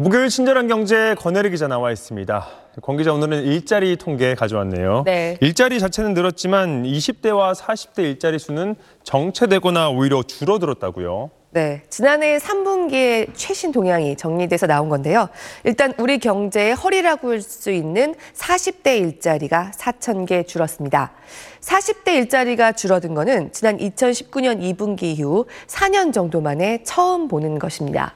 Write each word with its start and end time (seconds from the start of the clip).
목요일 0.00 0.30
친절한 0.30 0.66
경제 0.66 1.14
권혜리 1.18 1.50
기자 1.50 1.68
나와 1.68 1.92
있습니다. 1.92 2.46
권 2.80 2.96
기자 2.96 3.12
오늘은 3.12 3.42
일자리 3.42 3.96
통계 3.96 4.34
가져왔네요. 4.34 5.02
네. 5.04 5.36
일자리 5.42 5.78
자체는 5.78 6.14
늘었지만 6.14 6.84
20대와 6.84 7.54
40대 7.54 8.04
일자리 8.04 8.38
수는 8.38 8.76
정체되거나 9.04 9.90
오히려 9.90 10.22
줄어들었다고요. 10.22 11.28
네, 11.50 11.82
지난해 11.90 12.38
3분기의 12.38 13.32
최신 13.34 13.72
동향이 13.72 14.16
정리돼서 14.16 14.66
나온 14.66 14.88
건데요. 14.88 15.28
일단 15.64 15.92
우리 15.98 16.16
경제의 16.16 16.76
허리라고 16.76 17.32
할 17.32 17.42
수 17.42 17.70
있는 17.70 18.14
40대 18.34 18.98
일자리가 19.00 19.72
4천 19.76 20.26
개 20.26 20.44
줄었습니다. 20.44 21.12
40대 21.60 22.14
일자리가 22.14 22.72
줄어든 22.72 23.12
거는 23.12 23.52
지난 23.52 23.76
2019년 23.76 24.62
2분기 24.62 25.02
이후 25.02 25.44
4년 25.66 26.14
정도 26.14 26.40
만에 26.40 26.82
처음 26.84 27.28
보는 27.28 27.58
것입니다. 27.58 28.14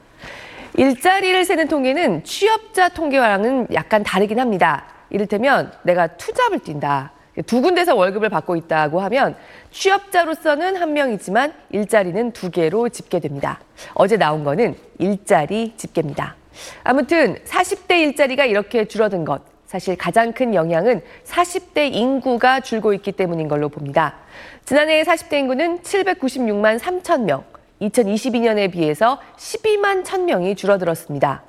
일자리를 0.77 1.45
세는 1.45 1.67
통계는 1.69 2.23
취업자 2.23 2.89
통계와는 2.89 3.67
약간 3.73 4.03
다르긴 4.03 4.39
합니다. 4.39 4.85
이를테면 5.09 5.71
내가 5.83 6.07
투잡을 6.07 6.59
뛴다. 6.59 7.11
두 7.45 7.61
군데서 7.61 7.95
월급을 7.95 8.29
받고 8.29 8.55
있다고 8.55 9.01
하면 9.01 9.35
취업자로서는 9.71 10.77
한 10.77 10.93
명이지만 10.93 11.53
일자리는 11.69 12.31
두 12.31 12.49
개로 12.49 12.89
집계됩니다. 12.89 13.59
어제 13.93 14.17
나온 14.17 14.43
거는 14.43 14.75
일자리 14.99 15.73
집계입니다. 15.77 16.35
아무튼 16.83 17.35
40대 17.45 17.99
일자리가 17.99 18.45
이렇게 18.45 18.85
줄어든 18.85 19.25
것 19.25 19.41
사실 19.65 19.97
가장 19.97 20.31
큰 20.31 20.53
영향은 20.53 21.01
40대 21.25 21.93
인구가 21.93 22.61
줄고 22.61 22.93
있기 22.93 23.11
때문인 23.11 23.47
걸로 23.47 23.67
봅니다. 23.67 24.15
지난해 24.63 25.03
40대 25.03 25.33
인구는 25.39 25.79
796만 25.79 26.79
3천 26.79 27.23
명, 27.23 27.43
2022년에 27.81 28.71
비해서 28.71 29.19
12만 29.37 30.03
1천 30.03 30.23
명이 30.23 30.55
줄어들었습니다. 30.55 31.43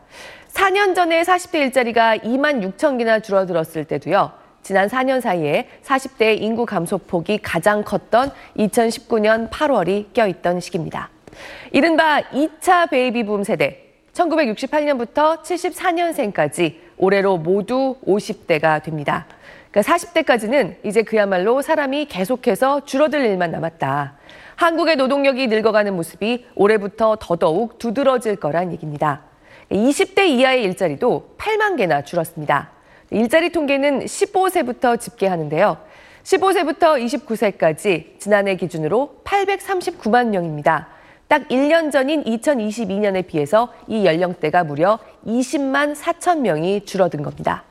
4년 0.53 0.95
전에 0.95 1.23
40대 1.23 1.57
일자리가 1.57 2.19
2만 2.19 2.63
6천 2.77 2.99
개나 2.99 3.21
줄어들었을 3.21 3.85
때도요. 3.85 4.33
지난 4.63 4.89
4년 4.89 5.21
사이에 5.21 5.69
40대 5.85 6.41
인구 6.41 6.67
감소폭이 6.67 7.39
가장 7.39 7.85
컸던 7.85 8.33
2019년 8.59 9.49
8월이 9.51 10.13
껴있던 10.13 10.61
시기입니다. 10.61 11.11
이른바 11.71 12.23
2차 12.33 12.91
베이비붐 12.91 13.45
세대, 13.45 13.93
1968년부터 14.13 15.43
74년생까지 15.43 16.77
올해로 16.97 17.37
모두 17.37 17.97
50대가 18.07 18.83
됩니다. 18.83 19.27
그러니까 19.77 19.95
40대까지는 19.95 20.77
이제 20.85 21.03
그야말로 21.03 21.61
사람이 21.61 22.07
계속해서 22.07 22.87
줄어들 22.87 23.21
일만 23.27 23.51
남았다. 23.51 24.15
한국의 24.55 24.97
노동력이 24.97 25.49
늙어가는 25.49 25.95
모습이 25.95 26.47
올해부터 26.55 27.19
더더욱 27.21 27.77
두드러질 27.77 28.37
거란 28.37 28.73
얘기입니다. 28.73 29.21
20대 29.71 30.29
이하의 30.29 30.65
일자리도 30.65 31.35
8만 31.37 31.77
개나 31.77 32.05
줄었습니다. 32.05 32.71
일자리 33.11 33.53
통계는 33.53 34.07
15세부터 34.07 34.99
집계하는데요. 34.99 35.77
15세부터 36.23 36.99
29세까지 37.05 38.19
지난해 38.19 38.57
기준으로 38.57 39.21
839만 39.25 40.29
명입니다. 40.29 40.89
딱 41.29 41.47
1년 41.49 41.93
전인 41.93 42.25
2022년에 42.25 43.27
비해서 43.27 43.75
이 43.89 44.07
연령대가 44.07 44.65
무려 44.65 44.99
20만 45.27 45.95
4천 45.95 46.39
명이 46.39 46.87
줄어든 46.87 47.23
겁니다. 47.23 47.65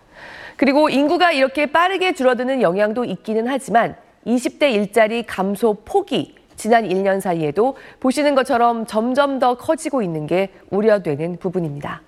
그리고 0.57 0.89
인구가 0.89 1.31
이렇게 1.31 1.65
빠르게 1.65 2.13
줄어드는 2.13 2.61
영향도 2.61 3.05
있기는 3.05 3.47
하지만 3.47 3.95
20대 4.25 4.71
일자리 4.73 5.23
감소 5.23 5.77
폭이 5.85 6.35
지난 6.55 6.87
1년 6.87 7.19
사이에도 7.19 7.75
보시는 7.99 8.33
것처럼 8.33 8.85
점점 8.85 9.39
더 9.39 9.55
커지고 9.55 10.01
있는 10.01 10.25
게 10.25 10.49
우려되는 10.69 11.37
부분입니다. 11.37 12.01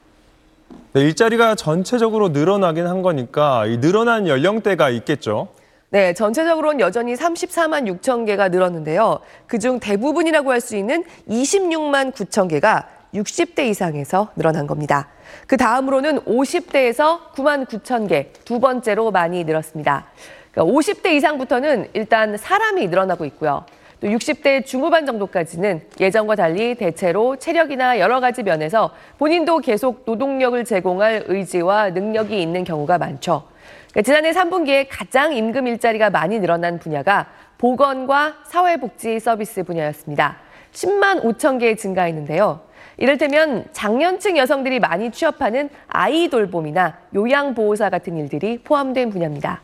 네, 0.94 1.02
일자리가 1.02 1.56
전체적으로 1.56 2.30
늘어나긴 2.30 2.88
한 2.88 3.02
거니까 3.02 3.66
이 3.66 3.80
늘어난 3.80 4.28
연령대가 4.28 4.90
있겠죠. 4.90 5.50
네, 5.90 6.14
전체적으로는 6.14 6.80
여전히 6.80 7.14
34만 7.14 8.00
6천 8.00 8.25
개가 8.25 8.50
늘었는데요. 8.50 9.19
그중 9.47 9.80
대부분이라고 9.80 10.52
할 10.52 10.59
수 10.59 10.75
있는 10.75 11.03
26만 11.30 12.13
9천 12.13 12.50
개가 12.50 12.88
60대 13.13 13.68
이상에서 13.68 14.29
늘어난 14.35 14.68
겁니다. 14.68 15.07
그 15.47 15.57
다음으로는 15.57 16.22
50대에서 16.22 17.31
9만 17.34 17.68
9천 17.68 18.07
개, 18.09 18.31
두 18.45 18.59
번째로 18.59 19.12
많이 19.12 19.44
늘었습니다. 19.44 20.06
그러니까 20.51 20.78
50대 20.78 21.13
이상부터는 21.13 21.90
일단 21.94 22.38
사람이 22.38 22.88
늘어나고 22.88 23.25
있고요. 23.25 23.66
또 24.00 24.07
60대 24.07 24.66
중후반 24.66 25.06
정도까지는 25.06 25.81
예전과 26.00 26.35
달리 26.35 26.75
대체로 26.75 27.35
체력이나 27.38 28.00
여러 28.00 28.19
가지 28.19 28.44
면에서 28.44 28.91
본인도 29.18 29.59
계속 29.59 30.03
노동력을 30.06 30.63
제공할 30.66 31.24
의지와 31.28 31.89
능력이 31.89 32.39
있는 32.39 32.63
경우가 32.63 33.00
많죠. 33.00 33.44
그러니까 33.91 34.01
지난해 34.03 34.31
3분기에 34.31 34.88
가장 34.89 35.34
임금 35.34 35.66
일자리가 35.68 36.12
많이 36.12 36.39
늘어난 36.39 36.78
분야가 36.78 37.28
보건과 37.57 38.35
사회복지 38.45 39.19
서비스 39.19 39.63
분야였습니다. 39.63 40.38
10만 40.77 41.23
5천 41.23 41.59
개 41.59 41.75
증가했는데요. 41.75 42.59
이를테면 42.97 43.65
장년층 43.71 44.38
여성들이 44.38 44.79
많이 44.79 45.11
취업하는 45.11 45.69
아이 45.88 46.29
돌봄이나 46.29 46.97
요양보호사 47.15 47.89
같은 47.89 48.17
일들이 48.17 48.59
포함된 48.59 49.09
분야입니다. 49.09 49.61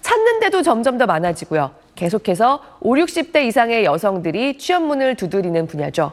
찾는데도 0.00 0.62
점점 0.62 0.96
더 0.96 1.06
많아지고요. 1.06 1.72
계속해서 1.94 2.62
5, 2.80 2.94
60대 2.94 3.44
이상의 3.44 3.84
여성들이 3.84 4.58
취업문을 4.58 5.16
두드리는 5.16 5.66
분야죠. 5.66 6.12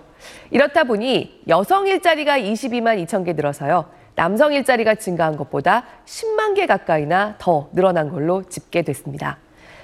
이렇다 0.51 0.83
보니 0.83 1.43
여성 1.47 1.87
일자리가 1.87 2.37
22만 2.39 3.05
2천 3.05 3.25
개 3.25 3.33
늘어서요. 3.33 3.85
남성 4.15 4.53
일자리가 4.53 4.95
증가한 4.95 5.37
것보다 5.37 5.85
10만 6.05 6.55
개 6.55 6.65
가까이나 6.65 7.35
더 7.37 7.69
늘어난 7.73 8.09
걸로 8.09 8.43
집계됐습니다. 8.43 9.37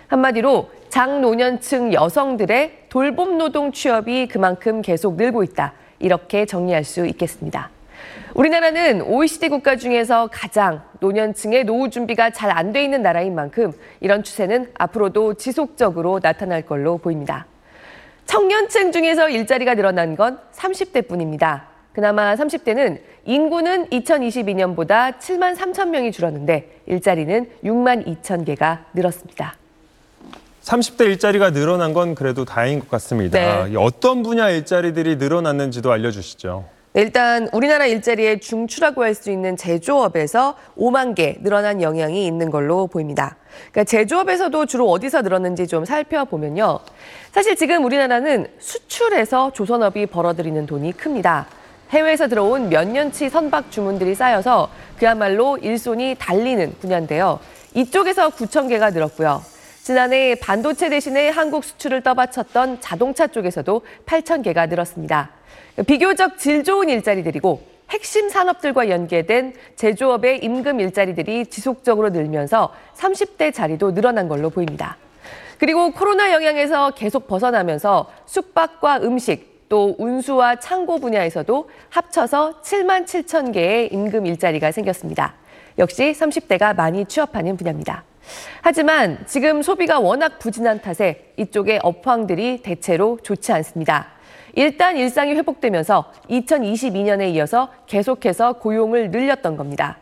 한마디로 0.07 0.69
장노년층 0.89 1.93
여성들의 1.93 2.85
돌봄 2.89 3.37
노동 3.37 3.71
취업이 3.71 4.27
그만큼 4.27 4.81
계속 4.81 5.15
늘고 5.15 5.43
있다. 5.43 5.73
이렇게 5.99 6.45
정리할 6.45 6.83
수 6.83 7.05
있겠습니다. 7.05 7.69
우리나라는 8.33 9.01
OECD 9.01 9.49
국가 9.49 9.75
중에서 9.75 10.29
가장 10.31 10.81
노년층의 10.99 11.65
노후 11.65 11.89
준비가 11.89 12.29
잘 12.29 12.51
안 12.51 12.71
돼 12.71 12.83
있는 12.83 13.01
나라인 13.01 13.35
만큼 13.35 13.73
이런 13.99 14.23
추세는 14.23 14.71
앞으로도 14.77 15.33
지속적으로 15.35 16.19
나타날 16.21 16.61
걸로 16.61 16.97
보입니다. 16.97 17.45
청년층 18.25 18.91
중에서 18.91 19.29
일자리가 19.29 19.75
늘어난 19.75 20.15
건 20.15 20.39
30대 20.53 21.07
뿐입니다. 21.07 21.67
그나마 21.93 22.35
30대는 22.35 22.99
인구는 23.25 23.87
2022년보다 23.87 25.17
7만 25.17 25.55
3천 25.55 25.89
명이 25.89 26.11
줄었는데 26.11 26.81
일자리는 26.85 27.49
6만 27.63 28.05
2천 28.21 28.45
개가 28.45 28.85
늘었습니다. 28.93 29.55
30대 30.67 31.05
일자리가 31.05 31.51
늘어난 31.51 31.93
건 31.93 32.13
그래도 32.13 32.43
다행인 32.43 32.79
것 32.79 32.89
같습니다. 32.89 33.65
네. 33.65 33.75
어떤 33.77 34.21
분야 34.21 34.49
일자리들이 34.49 35.15
늘어났는지도 35.15 35.91
알려주시죠. 35.91 36.65
네, 36.93 37.01
일단 37.03 37.47
우리나라 37.53 37.85
일자리의 37.85 38.41
중추라고 38.41 39.03
할 39.03 39.15
수 39.15 39.31
있는 39.31 39.55
제조업에서 39.55 40.55
5만 40.77 41.15
개 41.15 41.37
늘어난 41.41 41.81
영향이 41.81 42.27
있는 42.27 42.51
걸로 42.51 42.87
보입니다. 42.87 43.37
그러니까 43.71 43.85
제조업에서도 43.85 44.65
주로 44.65 44.89
어디서 44.89 45.21
늘었는지 45.21 45.67
좀 45.67 45.85
살펴보면요. 45.85 46.79
사실 47.31 47.55
지금 47.55 47.85
우리나라는 47.85 48.47
수출해서 48.59 49.51
조선업이 49.53 50.07
벌어들이는 50.07 50.65
돈이 50.65 50.91
큽니다. 50.93 51.47
해외에서 51.91 52.27
들어온 52.27 52.67
몇 52.67 52.85
년치 52.85 53.29
선박 53.29 53.71
주문들이 53.71 54.13
쌓여서 54.15 54.69
그야말로 54.99 55.57
일손이 55.57 56.15
달리는 56.19 56.73
분야인데요. 56.81 57.39
이쪽에서 57.73 58.29
9천 58.31 58.67
개가 58.67 58.89
늘었고요. 58.89 59.41
지난해 59.87 60.35
반도체 60.35 60.89
대신에 60.89 61.29
한국 61.29 61.63
수출을 61.63 62.01
떠받쳤던 62.01 62.81
자동차 62.81 63.25
쪽에서도 63.25 63.83
8천 64.05 64.43
개가 64.43 64.65
늘었습니다. 64.65 65.29
비교적 65.87 66.37
질 66.37 66.65
좋은 66.65 66.89
일자리들이고 66.89 67.61
핵심 67.91 68.27
산업들과 68.27 68.89
연계된 68.89 69.53
제조업의 69.77 70.43
임금 70.43 70.81
일자리들이 70.81 71.45
지속적으로 71.45 72.09
늘면서 72.09 72.73
30대 72.97 73.53
자리도 73.53 73.93
늘어난 73.93 74.27
걸로 74.27 74.49
보입니다. 74.49 74.97
그리고 75.57 75.91
코로나 75.91 76.33
영향에서 76.33 76.91
계속 76.91 77.25
벗어나면서 77.25 78.11
숙박과 78.25 79.03
음식, 79.03 79.69
또 79.69 79.95
운수와 79.99 80.57
창고 80.57 80.99
분야에서도 80.99 81.69
합쳐서 81.91 82.61
7만 82.61 83.05
7천 83.05 83.53
개의 83.53 83.93
임금 83.93 84.25
일자리가 84.25 84.73
생겼습니다. 84.73 85.35
역시 85.79 86.11
30대가 86.11 86.75
많이 86.75 87.05
취업하는 87.05 87.55
분야입니다. 87.55 88.03
하지만 88.61 89.19
지금 89.25 89.61
소비가 89.61 89.99
워낙 89.99 90.39
부진한 90.39 90.81
탓에 90.81 91.33
이쪽의 91.37 91.79
업황들이 91.83 92.61
대체로 92.61 93.19
좋지 93.23 93.51
않습니다. 93.53 94.07
일단 94.55 94.97
일상이 94.97 95.33
회복되면서 95.33 96.11
2022년에 96.29 97.33
이어서 97.35 97.69
계속해서 97.85 98.53
고용을 98.53 99.11
늘렸던 99.11 99.55
겁니다. 99.55 99.97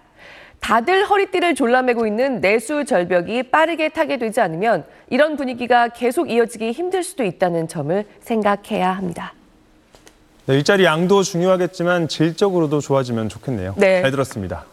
다들 0.62 1.06
허리띠를 1.06 1.54
졸라매고 1.54 2.08
있는 2.08 2.42
내수 2.42 2.86
절벽이 2.86 3.44
빠르게 3.44 3.90
타게 3.90 4.18
되지 4.18 4.42
않으면 4.42 4.86
이런 5.10 5.36
분위기가 5.36 5.90
계속 5.90 6.32
이어지기 6.32 6.72
힘들 6.72 7.04
수도 7.04 7.24
있다는 7.24 7.68
점을 7.68 8.04
생각해야 8.22 8.92
합니다. 8.92 9.34
네, 10.48 10.56
일자리 10.56 10.86
양도 10.86 11.22
중요하겠지만 11.22 12.08
질적으로도 12.08 12.80
좋아지면 12.80 13.30
좋겠네요. 13.30 13.76
네. 13.78 14.02
잘 14.02 14.12
들었습니다. 14.12 14.66